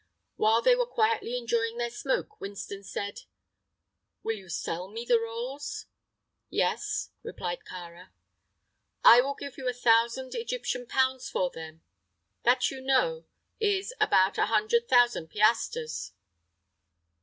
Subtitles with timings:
[0.35, 3.19] While they were quietly enjoying their smoke Winston said:
[4.23, 5.85] "Will you sell me the rolls?"
[6.49, 8.09] "Yes," replied Kāra.
[9.03, 11.83] "I will give you a thousand Egyptian pounds for them.
[12.41, 13.25] That, you know,
[13.59, 16.13] is about a hundred thousand piastres."